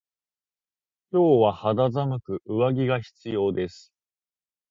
[1.11, 3.93] 今日は肌寒く上着が必要です。